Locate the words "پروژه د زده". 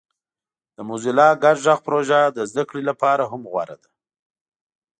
1.87-2.63